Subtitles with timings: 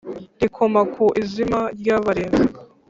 [0.41, 2.41] Rikoma ku izima ryabareze